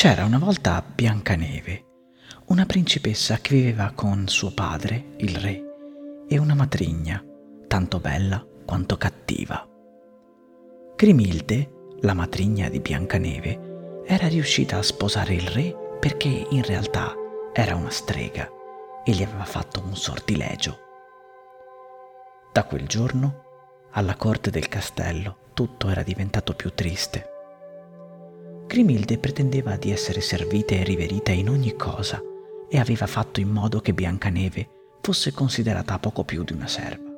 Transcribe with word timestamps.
C'era 0.00 0.24
una 0.24 0.38
volta 0.38 0.82
Biancaneve, 0.82 1.84
una 2.46 2.64
principessa 2.64 3.36
che 3.36 3.54
viveva 3.54 3.92
con 3.94 4.28
suo 4.28 4.50
padre, 4.50 5.08
il 5.18 5.36
re, 5.36 5.62
e 6.26 6.38
una 6.38 6.54
matrigna, 6.54 7.22
tanto 7.66 8.00
bella 8.00 8.42
quanto 8.64 8.96
cattiva. 8.96 9.62
Grimilde, 10.96 11.70
la 12.00 12.14
matrigna 12.14 12.70
di 12.70 12.80
Biancaneve, 12.80 14.04
era 14.06 14.26
riuscita 14.26 14.78
a 14.78 14.82
sposare 14.82 15.34
il 15.34 15.46
re 15.46 15.76
perché 16.00 16.46
in 16.48 16.64
realtà 16.64 17.14
era 17.52 17.76
una 17.76 17.90
strega 17.90 18.48
e 19.04 19.12
gli 19.12 19.22
aveva 19.22 19.44
fatto 19.44 19.82
un 19.84 19.94
sortilegio. 19.94 20.78
Da 22.54 22.64
quel 22.64 22.86
giorno, 22.86 23.42
alla 23.90 24.16
corte 24.16 24.50
del 24.50 24.68
castello, 24.68 25.50
tutto 25.52 25.90
era 25.90 26.02
diventato 26.02 26.54
più 26.54 26.72
triste. 26.72 27.29
Grimilde 28.70 29.18
pretendeva 29.18 29.74
di 29.74 29.90
essere 29.90 30.20
servita 30.20 30.76
e 30.76 30.84
riverita 30.84 31.32
in 31.32 31.48
ogni 31.48 31.74
cosa 31.74 32.22
e 32.68 32.78
aveva 32.78 33.08
fatto 33.08 33.40
in 33.40 33.48
modo 33.48 33.80
che 33.80 33.92
Biancaneve 33.92 34.68
fosse 35.00 35.32
considerata 35.32 35.98
poco 35.98 36.22
più 36.22 36.44
di 36.44 36.52
una 36.52 36.68
serva. 36.68 37.10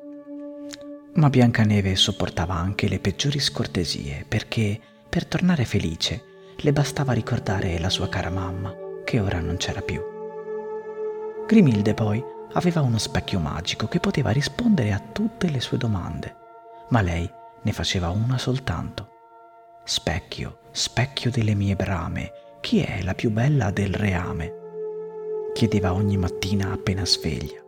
Ma 1.13 1.29
Biancaneve 1.29 1.95
sopportava 1.95 2.55
anche 2.55 2.87
le 2.87 2.97
peggiori 2.97 3.39
scortesie 3.39 4.25
perché, 4.27 4.79
per 5.07 5.27
tornare 5.27 5.63
felice, 5.63 6.23
le 6.57 6.73
bastava 6.73 7.13
ricordare 7.13 7.77
la 7.77 7.91
sua 7.91 8.09
cara 8.09 8.31
mamma, 8.31 8.73
che 9.05 9.19
ora 9.19 9.39
non 9.39 9.57
c'era 9.57 9.81
più. 9.81 10.01
Grimilde 11.45 11.93
poi 11.93 12.23
aveva 12.53 12.81
uno 12.81 12.97
specchio 12.97 13.37
magico 13.37 13.87
che 13.87 13.99
poteva 13.99 14.31
rispondere 14.31 14.91
a 14.91 14.99
tutte 14.99 15.51
le 15.51 15.61
sue 15.61 15.77
domande, 15.77 16.35
ma 16.89 17.01
lei 17.01 17.29
ne 17.61 17.71
faceva 17.73 18.09
una 18.09 18.39
soltanto. 18.39 19.11
Specchio, 19.85 20.59
specchio 20.71 21.29
delle 21.29 21.55
mie 21.55 21.75
brame, 21.75 22.31
chi 22.61 22.79
è 22.79 23.01
la 23.03 23.13
più 23.13 23.31
bella 23.31 23.69
del 23.69 23.93
reame? 23.93 24.61
chiedeva 25.53 25.93
ogni 25.93 26.15
mattina 26.17 26.71
appena 26.71 27.05
sveglia. 27.05 27.61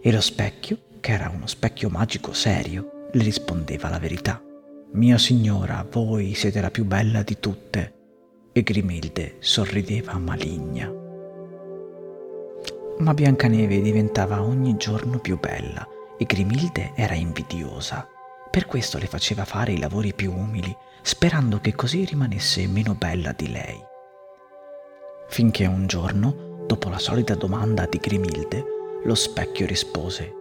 E 0.00 0.12
lo 0.12 0.20
specchio, 0.20 0.78
che 1.00 1.12
era 1.12 1.30
uno 1.32 1.46
specchio 1.46 1.88
magico 1.88 2.32
serio, 2.32 3.08
le 3.12 3.22
rispondeva 3.22 3.88
la 3.88 3.98
verità. 3.98 4.42
Mia 4.92 5.18
signora, 5.18 5.86
voi 5.90 6.34
siete 6.34 6.60
la 6.60 6.70
più 6.70 6.84
bella 6.84 7.22
di 7.22 7.38
tutte. 7.38 7.94
E 8.52 8.62
Grimilde 8.62 9.36
sorrideva 9.40 10.18
maligna. 10.18 10.90
Ma 12.98 13.14
Biancaneve 13.14 13.80
diventava 13.80 14.42
ogni 14.42 14.76
giorno 14.76 15.18
più 15.18 15.38
bella 15.38 15.86
e 16.18 16.24
Grimilde 16.24 16.92
era 16.94 17.14
invidiosa. 17.14 18.06
Per 18.52 18.66
questo 18.66 18.98
le 18.98 19.06
faceva 19.06 19.46
fare 19.46 19.72
i 19.72 19.78
lavori 19.78 20.12
più 20.12 20.30
umili, 20.30 20.76
sperando 21.00 21.58
che 21.58 21.74
così 21.74 22.04
rimanesse 22.04 22.66
meno 22.66 22.94
bella 22.94 23.32
di 23.32 23.50
lei. 23.50 23.80
Finché 25.28 25.64
un 25.64 25.86
giorno, 25.86 26.64
dopo 26.66 26.90
la 26.90 26.98
solita 26.98 27.34
domanda 27.34 27.86
di 27.86 27.96
Grimilde, 27.96 28.62
lo 29.04 29.14
specchio 29.14 29.64
rispose 29.64 30.34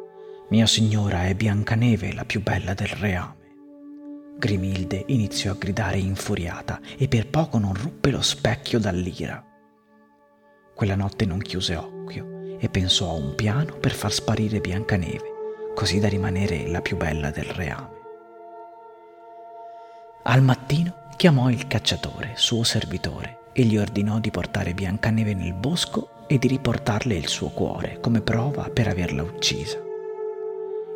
Mia 0.50 0.68
signora 0.68 1.28
è 1.28 1.36
Biancaneve 1.36 2.14
la 2.14 2.26
più 2.26 2.44
bella 2.44 2.74
del 2.74 2.90
reame. 2.90 4.36
Grimilde 4.38 5.06
iniziò 5.08 5.54
a 5.54 5.56
gridare 5.58 5.98
infuriata 5.98 6.82
e 6.98 7.08
per 7.08 7.30
poco 7.30 7.60
non 7.60 7.74
ruppe 7.74 8.12
lo 8.12 8.22
specchio 8.22 8.78
dall'ira. 8.78 9.42
Quella 10.76 10.96
notte 10.96 11.26
non 11.26 11.40
chiuse 11.40 11.78
occhio 11.78 12.58
e 12.60 12.68
pensò 12.68 13.12
a 13.12 13.14
un 13.14 13.36
piano 13.36 13.78
per 13.78 13.94
far 13.94 14.12
sparire 14.12 14.60
Biancaneve, 14.60 15.72
così 15.74 16.00
da 16.00 16.10
rimanere 16.10 16.68
la 16.68 16.82
più 16.82 16.98
bella 16.98 17.32
del 17.32 17.46
reame. 17.46 18.00
Al 20.24 20.44
mattino 20.44 21.10
chiamò 21.18 21.50
il 21.50 21.66
cacciatore, 21.66 22.34
suo 22.36 22.64
servitore, 22.64 23.50
e 23.54 23.64
gli 23.64 23.76
ordinò 23.76 24.20
di 24.20 24.30
portare 24.30 24.74
Biancaneve 24.74 25.34
nel 25.34 25.54
bosco 25.54 26.26
e 26.28 26.38
di 26.38 26.48
riportarle 26.48 27.16
il 27.16 27.28
suo 27.28 27.50
cuore 27.50 28.00
come 28.00 28.22
prova 28.22 28.70
per 28.70 28.88
averla 28.88 29.24
uccisa. 29.24 29.80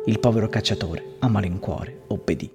Il 0.04 0.20
povero 0.20 0.48
cacciatore, 0.48 1.16
a 1.18 1.28
malincuore, 1.28 2.04
obbedì. 2.06 2.50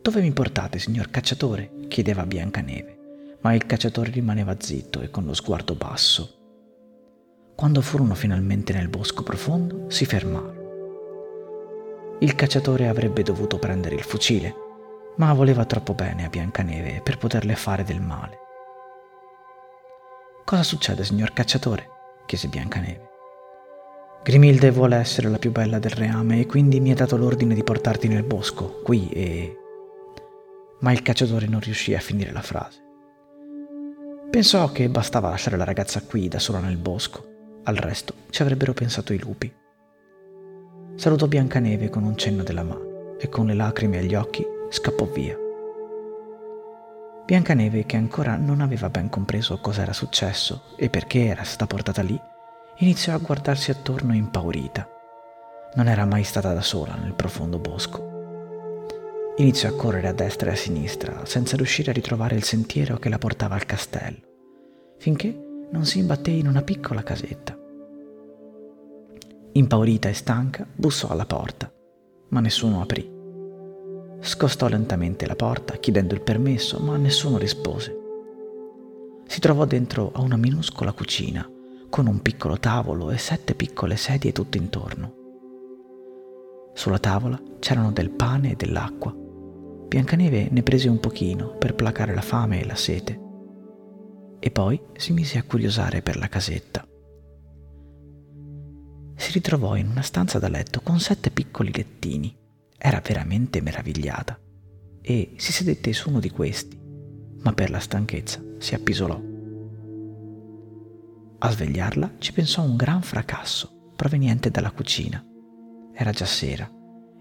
Dove 0.00 0.20
mi 0.20 0.30
portate, 0.30 0.78
signor 0.78 1.10
cacciatore? 1.10 1.72
chiedeva 1.88 2.24
Biancaneve, 2.24 3.38
ma 3.40 3.52
il 3.52 3.66
cacciatore 3.66 4.10
rimaneva 4.10 4.54
zitto 4.56 5.00
e 5.00 5.10
con 5.10 5.24
lo 5.24 5.34
sguardo 5.34 5.74
basso. 5.74 6.34
Quando 7.56 7.80
furono 7.80 8.14
finalmente 8.14 8.72
nel 8.72 8.88
bosco 8.88 9.24
profondo, 9.24 9.90
si 9.90 10.06
fermarono. 10.06 10.64
Il 12.20 12.36
cacciatore 12.36 12.86
avrebbe 12.86 13.22
dovuto 13.22 13.58
prendere 13.58 13.96
il 13.96 14.04
fucile, 14.04 14.54
ma 15.16 15.32
voleva 15.32 15.64
troppo 15.64 15.94
bene 15.94 16.24
a 16.24 16.28
Biancaneve 16.28 17.00
per 17.02 17.18
poterle 17.18 17.54
fare 17.54 17.84
del 17.84 18.00
male. 18.00 18.38
Cosa 20.44 20.62
succede, 20.62 21.04
signor 21.04 21.32
cacciatore? 21.32 21.88
chiese 22.26 22.48
Biancaneve. 22.48 23.08
Grimilde 24.22 24.70
vuole 24.70 24.96
essere 24.96 25.28
la 25.28 25.38
più 25.38 25.52
bella 25.52 25.78
del 25.78 25.92
reame 25.92 26.40
e 26.40 26.46
quindi 26.46 26.80
mi 26.80 26.90
ha 26.90 26.94
dato 26.94 27.16
l'ordine 27.16 27.54
di 27.54 27.62
portarti 27.62 28.08
nel 28.08 28.24
bosco, 28.24 28.80
qui 28.82 29.08
e... 29.10 29.56
Ma 30.80 30.92
il 30.92 31.02
cacciatore 31.02 31.46
non 31.46 31.60
riuscì 31.60 31.94
a 31.94 32.00
finire 32.00 32.32
la 32.32 32.42
frase. 32.42 32.84
Pensò 34.28 34.70
che 34.72 34.88
bastava 34.88 35.30
lasciare 35.30 35.56
la 35.56 35.64
ragazza 35.64 36.02
qui 36.02 36.28
da 36.28 36.38
sola 36.38 36.58
nel 36.58 36.76
bosco, 36.76 37.24
al 37.64 37.76
resto 37.76 38.14
ci 38.30 38.42
avrebbero 38.42 38.74
pensato 38.74 39.12
i 39.12 39.18
lupi. 39.18 39.52
Salutò 40.96 41.26
Biancaneve 41.26 41.88
con 41.88 42.02
un 42.02 42.16
cenno 42.16 42.42
della 42.42 42.64
mano 42.64 43.16
e 43.18 43.28
con 43.28 43.46
le 43.46 43.54
lacrime 43.54 43.98
agli 43.98 44.14
occhi 44.14 44.54
scappò 44.68 45.04
via. 45.06 45.36
Biancaneve, 47.24 47.86
che 47.86 47.96
ancora 47.96 48.36
non 48.36 48.60
aveva 48.60 48.88
ben 48.88 49.08
compreso 49.08 49.58
cosa 49.58 49.82
era 49.82 49.92
successo 49.92 50.62
e 50.76 50.88
perché 50.88 51.26
era 51.26 51.42
stata 51.42 51.66
portata 51.66 52.02
lì, 52.02 52.20
iniziò 52.76 53.14
a 53.14 53.18
guardarsi 53.18 53.70
attorno 53.70 54.14
impaurita. 54.14 54.88
Non 55.74 55.88
era 55.88 56.04
mai 56.06 56.22
stata 56.22 56.52
da 56.52 56.62
sola 56.62 56.94
nel 56.94 57.14
profondo 57.14 57.58
bosco. 57.58 58.14
Iniziò 59.38 59.68
a 59.68 59.74
correre 59.74 60.08
a 60.08 60.12
destra 60.12 60.50
e 60.50 60.52
a 60.52 60.56
sinistra, 60.56 61.24
senza 61.26 61.56
riuscire 61.56 61.90
a 61.90 61.94
ritrovare 61.94 62.36
il 62.36 62.44
sentiero 62.44 62.96
che 62.96 63.08
la 63.08 63.18
portava 63.18 63.56
al 63.56 63.66
castello, 63.66 64.20
finché 64.98 65.36
non 65.72 65.84
si 65.84 65.98
imbatté 65.98 66.30
in 66.30 66.46
una 66.46 66.62
piccola 66.62 67.02
casetta. 67.02 67.58
Impaurita 69.52 70.08
e 70.08 70.14
stanca, 70.14 70.66
bussò 70.72 71.08
alla 71.08 71.26
porta, 71.26 71.70
ma 72.28 72.40
nessuno 72.40 72.80
aprì. 72.80 73.15
Scostò 74.26 74.66
lentamente 74.66 75.24
la 75.24 75.36
porta, 75.36 75.76
chiedendo 75.76 76.12
il 76.12 76.20
permesso, 76.20 76.80
ma 76.80 76.96
nessuno 76.96 77.38
rispose. 77.38 77.96
Si 79.24 79.38
trovò 79.38 79.64
dentro 79.66 80.10
a 80.12 80.20
una 80.20 80.36
minuscola 80.36 80.92
cucina, 80.92 81.48
con 81.88 82.08
un 82.08 82.20
piccolo 82.20 82.58
tavolo 82.58 83.12
e 83.12 83.18
sette 83.18 83.54
piccole 83.54 83.96
sedie 83.96 84.32
tutte 84.32 84.58
intorno. 84.58 85.14
Sulla 86.74 86.98
tavola 86.98 87.40
c'erano 87.60 87.92
del 87.92 88.10
pane 88.10 88.50
e 88.50 88.56
dell'acqua. 88.56 89.14
Biancaneve 89.14 90.48
ne 90.50 90.62
prese 90.64 90.88
un 90.88 90.98
pochino 90.98 91.56
per 91.56 91.76
placare 91.76 92.12
la 92.12 92.20
fame 92.20 92.60
e 92.60 92.66
la 92.66 92.74
sete. 92.74 93.20
E 94.40 94.50
poi 94.50 94.80
si 94.96 95.12
mise 95.12 95.38
a 95.38 95.44
curiosare 95.44 96.02
per 96.02 96.16
la 96.16 96.28
casetta. 96.28 96.84
Si 99.14 99.30
ritrovò 99.30 99.76
in 99.76 99.86
una 99.88 100.02
stanza 100.02 100.40
da 100.40 100.48
letto 100.48 100.80
con 100.80 100.98
sette 100.98 101.30
piccoli 101.30 101.72
lettini 101.72 102.36
era 102.78 103.00
veramente 103.00 103.60
meravigliata 103.60 104.38
e 105.00 105.34
si 105.36 105.52
sedette 105.52 105.92
su 105.92 106.08
uno 106.10 106.20
di 106.20 106.30
questi, 106.30 106.78
ma 107.42 107.52
per 107.52 107.70
la 107.70 107.78
stanchezza 107.78 108.42
si 108.58 108.74
appisolò. 108.74 109.20
A 111.38 111.50
svegliarla 111.50 112.14
ci 112.18 112.32
pensò 112.32 112.62
un 112.62 112.76
gran 112.76 113.02
fracasso 113.02 113.92
proveniente 113.94 114.50
dalla 114.50 114.70
cucina. 114.70 115.24
Era 115.92 116.10
già 116.10 116.26
sera 116.26 116.70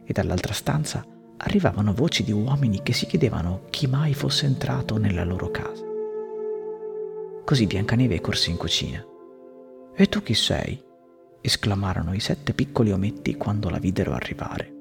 e 0.04 0.14
dall'altra 0.14 0.54
stanza 0.54 1.06
arrivavano 1.38 1.94
voci 1.94 2.24
di 2.24 2.32
uomini 2.32 2.82
che 2.82 2.94
si 2.94 3.06
chiedevano 3.06 3.66
chi 3.70 3.88
mai 3.88 4.14
fosse 4.14 4.46
entrato 4.46 4.98
nella 4.98 5.24
loro 5.24 5.52
casa. 5.52 5.84
Così 7.44 7.68
Biancaneve 7.68 8.22
corse 8.22 8.50
in 8.50 8.58
cucina. 8.58 9.04
E 9.96 10.08
tu 10.08 10.22
chi 10.22 10.34
sei? 10.34 10.84
esclamarono 11.42 12.14
i 12.14 12.20
sette 12.20 12.54
piccoli 12.54 12.92
ometti 12.92 13.36
quando 13.36 13.70
la 13.70 13.78
videro 13.78 14.14
arrivare. 14.14 14.75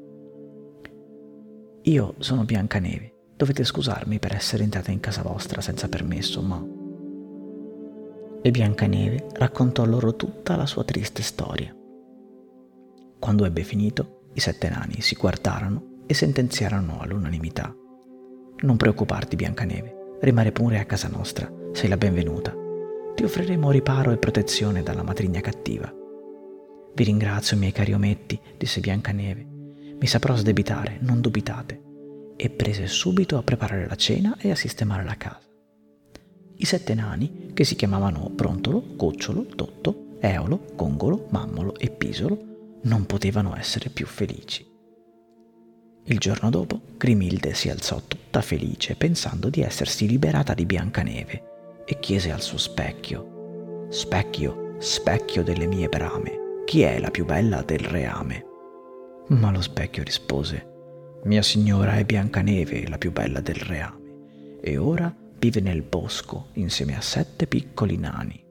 Io 1.87 2.15
sono 2.17 2.45
Biancaneve. 2.45 3.13
Dovete 3.37 3.63
scusarmi 3.63 4.19
per 4.19 4.35
essere 4.35 4.63
entrata 4.63 4.91
in 4.91 5.01
casa 5.01 5.21
vostra 5.21 5.61
senza 5.61 5.87
permesso, 5.87 6.41
ma... 6.41 6.65
E 8.41 8.51
Biancaneve 8.51 9.27
raccontò 9.35 9.85
loro 9.85 10.17
tutta 10.17 10.57
la 10.57 10.65
sua 10.65 10.83
triste 10.85 11.21
storia. 11.21 11.77
Quando 13.19 13.45
ebbe 13.45 13.65
finito, 13.65 14.31
i 14.33 14.41
sette 14.41 14.71
nani 14.71 15.03
si 15.03 15.15
guardarono 15.15 16.05
e 16.07 16.15
sentenziarono 16.15 17.01
all'unanimità. 17.01 17.75
Non 18.61 18.77
preoccuparti, 18.79 19.37
Biancaneve, 19.37 20.17
rimane 20.21 20.53
pure 20.53 20.79
a 20.79 20.87
casa 20.87 21.09
nostra, 21.09 21.53
sei 21.73 21.91
la 21.91 21.99
benvenuta. 21.99 22.55
Ti 23.15 23.25
offriremo 23.25 23.71
riparo 23.71 24.11
e 24.11 24.17
protezione 24.17 24.83
dalla 24.83 25.03
matrigna 25.03 25.43
cattiva. 25.43 25.93
Vi 26.95 27.05
ringrazio, 27.05 27.59
miei 27.59 27.73
cari 27.73 27.93
ometti, 27.93 28.41
disse 28.57 28.81
Biancaneve 28.81 29.53
mi 30.05 30.11
saprò 30.11 30.37
sdebitare, 30.37 30.99
non 31.01 31.23
dubitate. 31.23 31.81
E 32.37 32.51
prese 32.51 32.87
subito 32.87 33.39
a 33.39 33.43
preparare 33.43 33.89
la 33.89 33.97
cena 33.97 34.37
e 34.39 34.51
a 34.51 34.55
sistemare 34.55 35.03
la 35.03 35.17
casa. 35.17 35.49
i 36.57 36.67
sette 36.67 36.93
nani, 36.93 37.53
che 37.55 37.65
si 37.65 37.75
chiamavano 37.75 38.29
Brontolo, 38.29 38.85
Gocciolo, 38.97 39.47
Totto, 39.47 40.19
Eolo, 40.21 40.67
Gongolo, 40.77 41.29
Mammolo 41.31 41.75
e 41.79 41.89
Pisolo, 41.89 42.81
non 42.83 43.07
potevano 43.07 43.57
essere 43.57 43.89
più 43.89 44.05
felici. 44.05 44.67
Il 46.05 46.19
giorno 46.19 46.51
dopo, 46.51 46.83
Grimilde 46.99 47.55
si 47.55 47.71
alzò 47.71 48.03
tutta 48.07 48.43
felice 48.43 48.97
pensando 48.97 49.49
di 49.49 49.63
essersi 49.63 50.07
liberata 50.07 50.53
di 50.53 50.67
Biancaneve 50.67 51.83
e 51.87 51.99
chiese 51.99 52.31
al 52.31 52.43
suo 52.43 52.59
specchio, 52.59 53.87
Specchio, 53.89 54.77
specchio 54.81 55.43
delle 55.43 55.67
mie 55.67 55.89
brame, 55.89 56.63
chi 56.67 56.83
è 56.83 56.99
la 56.99 57.11
più 57.11 57.25
bella 57.25 57.63
del 57.63 57.81
reame? 57.81 58.53
Ma 59.29 59.51
lo 59.51 59.61
specchio 59.61 60.03
rispose, 60.03 60.73
Mia 61.25 61.41
signora 61.41 61.95
è 61.95 62.05
Biancaneve, 62.05 62.87
la 62.87 62.99
più 62.99 63.11
bella 63.11 63.41
del 63.41 63.55
reame, 63.55 64.59
e 64.61 64.77
ora 64.77 65.15
vive 65.39 65.61
nel 65.61 65.81
bosco 65.81 66.49
insieme 66.55 66.95
a 66.95 67.01
sette 67.01 67.47
piccoli 67.47 67.97
nani. 67.97 68.45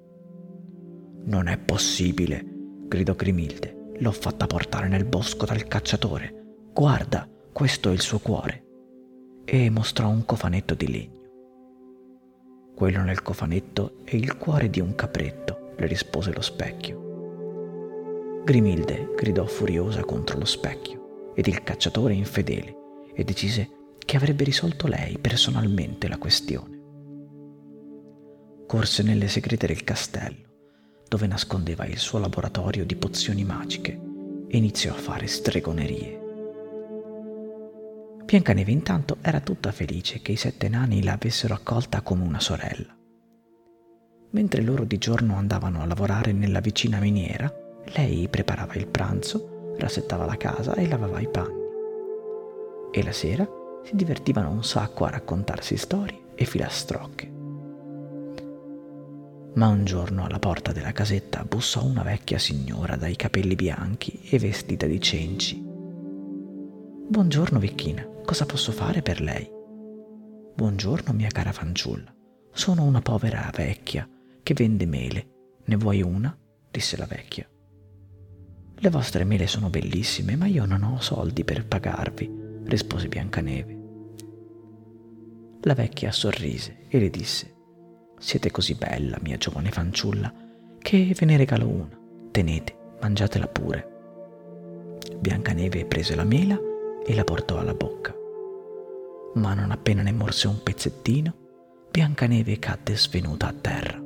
Non 1.26 1.48
è 1.48 1.60
possibile, 1.60 2.44
gridò 2.88 3.14
Grimilde. 3.14 3.92
L'ho 4.00 4.12
fatta 4.12 4.48
portare 4.48 4.88
nel 4.88 5.06
bosco 5.06 5.46
dal 5.46 5.68
cacciatore. 5.68 6.56
Guarda, 6.74 7.30
questo 7.52 7.90
è 7.90 7.94
il 7.94 8.02
suo 8.02 8.18
cuore. 8.18 8.64
E 9.46 9.70
mostrò 9.70 10.10
un 10.10 10.26
cofanetto 10.26 10.74
di 10.74 10.92
legno. 10.92 11.22
Quello 12.76 13.04
nel 13.04 13.22
cofanetto 13.22 14.00
è 14.04 14.16
il 14.16 14.36
cuore 14.38 14.70
di 14.72 14.80
un 14.80 14.96
capretto, 14.96 15.74
le 15.78 15.86
rispose 15.86 16.34
lo 16.34 16.42
specchio. 16.42 17.03
Grimilde 18.44 19.14
gridò 19.16 19.46
furiosa 19.46 20.04
contro 20.04 20.38
lo 20.38 20.44
specchio 20.44 21.32
ed 21.34 21.48
il 21.48 21.64
cacciatore 21.64 22.14
infedele 22.14 22.76
e 23.16 23.24
decise 23.24 23.70
che 24.00 24.18
avrebbe 24.18 24.44
risolto 24.44 24.88
lei 24.88 25.18
personalmente 25.18 26.10
la 26.10 26.18
questione. 26.18 26.82
Corse 28.68 29.02
nelle 29.02 29.30
segrete 29.30 29.68
del 29.68 29.86
castello, 29.86 30.52
dove 31.08 31.26
nascondeva 31.26 31.86
il 31.86 31.98
suo 31.98 32.20
laboratorio 32.20 32.86
di 32.86 32.98
pozioni 32.98 33.46
magiche, 33.46 33.98
e 34.50 34.58
iniziò 34.58 34.92
a 34.92 34.98
fare 34.98 35.26
stregonerie. 35.26 36.20
Biancaneve 38.26 38.72
intanto 38.72 39.18
era 39.22 39.40
tutta 39.40 39.72
felice 39.72 40.22
che 40.22 40.34
i 40.34 40.38
sette 40.38 40.68
nani 40.68 41.02
la 41.02 41.14
avessero 41.14 41.54
accolta 41.54 42.02
come 42.02 42.24
una 42.24 42.42
sorella. 42.42 42.94
Mentre 44.32 44.62
loro 44.64 44.84
di 44.84 44.98
giorno 44.98 45.36
andavano 45.36 45.82
a 45.82 45.86
lavorare 45.86 46.34
nella 46.34 46.60
vicina 46.60 47.00
miniera, 47.00 47.63
lei 47.96 48.28
preparava 48.28 48.74
il 48.76 48.88
pranzo, 48.88 49.76
rassettava 49.78 50.26
la 50.26 50.38
casa 50.38 50.74
e 50.76 50.88
lavava 50.88 51.20
i 51.20 51.28
panni. 51.28 51.62
E 52.92 53.04
la 53.04 53.12
sera 53.12 53.48
si 53.84 53.96
divertivano 53.96 54.50
un 54.50 54.64
sacco 54.64 55.06
a 55.06 55.10
raccontarsi 55.10 55.78
storie 55.78 56.20
e 56.36 56.46
filastrocche. 56.46 57.32
Ma 59.56 59.68
un 59.68 59.86
giorno 59.86 60.26
alla 60.26 60.40
porta 60.40 60.72
della 60.72 60.92
casetta 60.92 61.44
bussò 61.44 61.84
una 61.84 62.02
vecchia 62.02 62.40
signora 62.40 62.96
dai 62.96 63.16
capelli 63.16 63.56
bianchi 63.56 64.22
e 64.30 64.40
vestita 64.40 64.88
di 64.88 65.00
cenci. 65.00 65.62
Buongiorno 67.08 67.60
vecchina, 67.60 68.08
cosa 68.26 68.46
posso 68.46 68.72
fare 68.72 69.04
per 69.04 69.22
lei? 69.22 69.48
Buongiorno 70.56 71.14
mia 71.14 71.30
cara 71.30 71.52
fanciulla, 71.52 72.12
sono 72.52 72.84
una 72.84 73.02
povera 73.02 73.52
vecchia 73.54 74.08
che 74.42 74.54
vende 74.54 74.86
mele. 74.86 75.28
Ne 75.66 75.76
vuoi 75.76 76.02
una? 76.02 76.36
disse 76.72 76.98
la 76.98 77.06
vecchia. 77.06 77.48
Le 78.84 78.90
vostre 78.90 79.24
mele 79.24 79.48
sono 79.48 79.70
bellissime, 79.70 80.36
ma 80.36 80.46
io 80.46 80.66
non 80.66 80.84
ho 80.84 81.00
soldi 81.00 81.46
per 81.46 81.66
pagarvi, 81.66 82.30
rispose 82.66 83.08
Biancaneve. 83.08 83.78
La 85.62 85.74
vecchia 85.74 86.12
sorrise 86.12 86.80
e 86.90 87.00
le 87.00 87.10
disse, 87.10 87.54
Siete 88.18 88.52
così 88.52 88.76
bella, 88.76 89.20
mia 89.22 89.38
giovane 89.38 89.72
fanciulla, 89.72 90.34
che 90.80 91.16
ve 91.18 91.26
ne 91.26 91.38
regalo 91.38 91.66
una. 91.66 91.98
Tenete, 92.30 92.76
mangiatela 93.00 93.48
pure. 93.48 94.98
Biancaneve 95.18 95.86
prese 95.86 96.16
la 96.16 96.26
mela 96.26 96.60
e 97.06 97.16
la 97.16 97.24
portò 97.24 97.60
alla 97.60 97.76
bocca. 97.76 98.14
Ma 99.36 99.54
non 99.54 99.72
appena 99.72 100.02
ne 100.02 100.12
morse 100.12 100.50
un 100.50 100.62
pezzettino, 100.62 101.34
Biancaneve 101.90 102.60
cadde 102.60 102.98
svenuta 102.98 103.48
a 103.48 103.54
terra. 103.54 103.98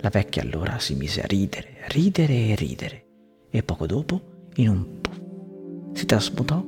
La 0.00 0.10
vecchia 0.10 0.42
allora 0.42 0.78
si 0.78 0.94
mise 0.94 1.22
a 1.22 1.26
ridere, 1.26 1.86
ridere 1.88 2.48
e 2.48 2.54
ridere, 2.54 3.05
e 3.50 3.62
poco 3.62 3.86
dopo, 3.86 4.20
in 4.56 4.68
un 4.68 5.00
puff, 5.00 5.20
si 5.92 6.06
trasmutò 6.06 6.64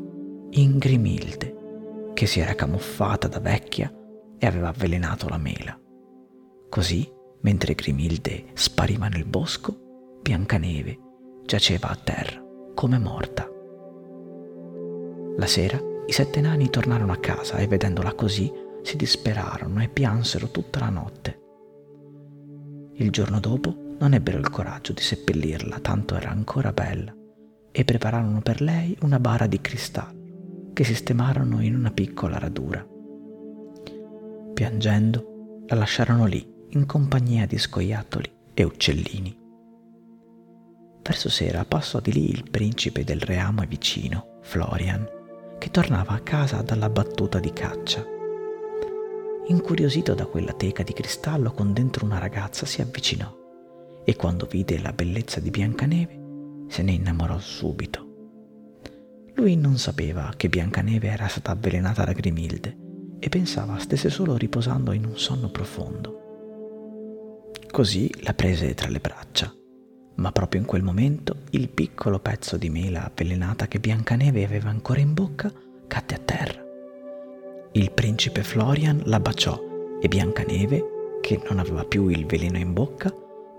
in 0.51 0.79
Grimilde, 0.79 2.13
che 2.15 2.27
si 2.27 2.41
era 2.41 2.55
camuffata 2.55 3.29
da 3.29 3.41
vecchia 3.41 3.93
e 4.39 4.47
aveva 4.47 4.69
avvelenato 4.69 5.29
la 5.29 5.39
mela. 5.39 5.79
Così, 6.69 7.11
mentre 7.41 7.75
Grimilde 7.75 8.47
spariva 8.55 9.09
nel 9.09 9.25
bosco, 9.25 10.19
Biancaneve 10.23 10.99
giaceva 11.45 11.89
a 11.89 11.97
terra 11.97 12.43
come 12.75 12.99
morta. 12.99 13.49
La 15.37 15.47
sera 15.47 15.81
i 16.07 16.13
sette 16.13 16.41
nani 16.41 16.71
tornarono 16.71 17.13
a 17.13 17.19
casa 17.19 17.59
e 17.59 17.67
vedendola 17.67 18.15
così 18.15 18.51
si 18.83 18.97
disperarono 18.97 19.83
e 19.83 19.89
piansero 19.89 20.49
tutta 20.51 20.81
la 20.81 20.89
notte. 20.89 21.41
Il 22.95 23.11
giorno 23.11 23.39
dopo 23.41 23.88
non 23.99 24.15
ebbero 24.15 24.39
il 24.39 24.51
coraggio 24.51 24.93
di 24.93 25.03
seppellirla, 25.03 25.81
tanto 25.81 26.15
era 26.15 26.31
ancora 26.31 26.73
bella, 26.73 27.15
e 27.71 27.85
prepararono 27.85 28.41
per 28.41 28.61
lei 28.61 28.97
una 29.03 29.19
bara 29.19 29.47
di 29.47 29.61
cristallo 29.61 30.17
che 30.73 30.85
sistemarono 30.85 31.61
in 31.61 31.75
una 31.75 31.91
piccola 31.91 32.39
radura. 32.39 32.87
Piangendo, 34.55 35.65
la 35.67 35.77
lasciarono 35.77 36.27
lì 36.27 36.49
in 36.71 36.87
compagnia 36.87 37.47
di 37.47 37.59
scoiattoli 37.59 38.31
e 38.55 38.63
uccellini. 38.63 39.37
Verso 41.03 41.29
sera 41.29 41.65
passò 41.65 42.01
di 42.01 42.13
lì 42.13 42.31
il 42.31 42.49
principe 42.49 43.03
del 43.03 43.21
reame 43.21 43.67
vicino, 43.67 44.39
Florian, 44.43 45.05
che 45.59 45.71
tornava 45.71 46.13
a 46.13 46.21
casa 46.21 46.63
dalla 46.63 46.91
battuta 46.91 47.41
di 47.41 47.53
caccia. 47.53 48.05
Incuriosito 49.49 50.15
da 50.15 50.27
quella 50.27 50.53
teca 50.53 50.83
di 50.85 50.93
cristallo 50.93 51.51
con 51.51 51.73
dentro 51.73 52.05
una 52.05 52.19
ragazza, 52.19 52.67
si 52.67 52.81
avvicinò 52.81 53.38
e 54.09 54.17
quando 54.17 54.47
vide 54.47 54.81
la 54.81 54.95
bellezza 54.95 55.39
di 55.39 55.51
Biancaneve 55.51 56.67
se 56.69 56.83
ne 56.83 56.93
innamorò 56.93 57.39
subito. 57.39 58.07
Lui 59.35 59.55
non 59.55 59.77
sapeva 59.77 60.33
che 60.35 60.49
Biancaneve 60.49 61.09
era 61.09 61.29
stata 61.29 61.51
avvelenata 61.51 62.07
da 62.07 62.13
Grimilde 62.13 62.75
e 63.19 63.29
pensava 63.29 63.79
stesse 63.79 64.09
solo 64.09 64.39
riposando 64.39 64.93
in 64.93 65.05
un 65.05 65.19
sonno 65.19 65.51
profondo. 65.51 67.51
Così 67.71 68.11
la 68.23 68.33
prese 68.33 68.73
tra 68.73 68.89
le 68.89 68.99
braccia, 68.99 69.55
ma 70.15 70.33
proprio 70.33 70.63
in 70.63 70.67
quel 70.67 70.83
momento 70.83 71.43
il 71.51 71.69
piccolo 71.69 72.19
pezzo 72.19 72.57
di 72.57 72.71
mela 72.71 73.05
avvelenata 73.05 73.69
che 73.69 73.79
Biancaneve 73.79 74.43
aveva 74.43 74.71
ancora 74.71 75.01
in 75.01 75.13
bocca 75.13 75.53
cadde 75.87 76.15
a 76.15 76.21
terra. 76.25 76.65
Il 77.73 77.93
principe 77.93 78.43
Florian 78.43 79.03
la 79.05 79.21
baciò 79.21 79.63
e 80.01 80.09
Biancaneve, 80.09 81.19
che 81.21 81.43
non 81.47 81.59
aveva 81.59 81.85
più 81.85 82.09
il 82.09 82.25
veleno 82.25 82.57
in 82.57 82.73
bocca, 82.73 83.13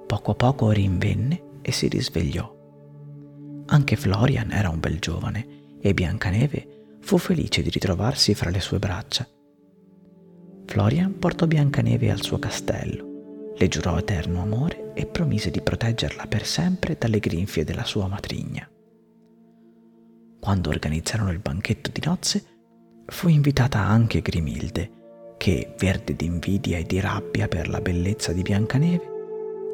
poco 0.10 0.32
a 0.32 0.34
poco 0.34 0.72
rinvenne 0.72 1.60
e 1.62 1.72
si 1.72 1.88
risvegliò. 1.88 2.52
Anche 3.68 3.96
Florian 3.96 4.50
era 4.50 4.70
un 4.70 4.80
bel 4.80 4.98
giovane 4.98 5.78
e 5.80 5.94
Biancaneve 5.94 6.98
fu 7.00 7.20
felice 7.20 7.62
di 7.62 7.70
ritrovarsi 7.70 8.34
fra 8.34 8.50
le 8.50 8.60
sue 8.60 8.80
braccia. 8.80 9.28
Florian 10.66 11.20
portò 11.20 11.46
Biancaneve 11.46 12.10
al 12.10 12.24
suo 12.24 12.40
castello, 12.40 13.54
le 13.56 13.68
giurò 13.68 14.00
eterno 14.00 14.42
amore 14.42 14.94
e 14.96 15.06
promise 15.06 15.52
di 15.52 15.62
proteggerla 15.62 16.26
per 16.26 16.44
sempre 16.44 16.96
dalle 16.98 17.20
grinfie 17.20 17.64
della 17.64 17.84
sua 17.84 18.08
matrigna. 18.08 18.68
Quando 20.40 20.70
organizzarono 20.70 21.30
il 21.30 21.40
banchetto 21.40 21.92
di 21.94 22.02
nozze, 22.04 22.44
fu 23.06 23.28
invitata 23.28 23.78
anche 23.78 24.24
Grimilde, 24.24 25.36
che, 25.38 25.76
verde 25.78 26.16
d'invidia 26.16 26.80
e 26.80 26.84
di 26.84 27.00
rabbia 27.00 27.48
per 27.48 27.70
la 27.70 27.80
bellezza 27.80 28.34
di 28.34 28.42
Biancaneve, 28.42 29.09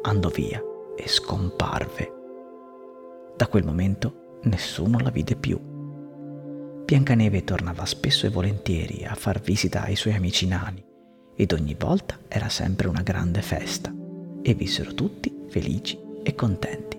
andò 0.06 0.28
via 0.28 0.62
e 0.96 1.08
scomparve. 1.08 2.12
Da 3.36 3.48
quel 3.48 3.64
momento 3.64 4.38
nessuno 4.44 4.98
la 5.00 5.10
vide 5.10 5.34
più. 5.36 5.60
Biancaneve 6.84 7.42
tornava 7.42 7.84
spesso 7.84 8.26
e 8.26 8.30
volentieri 8.30 9.04
a 9.04 9.14
far 9.14 9.40
visita 9.40 9.82
ai 9.82 9.96
suoi 9.96 10.14
amici 10.14 10.46
nani 10.46 10.84
ed 11.34 11.52
ogni 11.52 11.74
volta 11.74 12.18
era 12.28 12.48
sempre 12.48 12.86
una 12.88 13.02
grande 13.02 13.42
festa 13.42 13.92
e 14.42 14.54
vissero 14.54 14.94
tutti 14.94 15.44
felici 15.48 15.98
e 16.22 16.34
contenti. 16.34 16.95